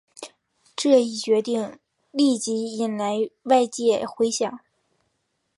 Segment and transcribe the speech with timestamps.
[0.75, 1.77] 这一决定
[2.09, 4.59] 立即引来外界回响。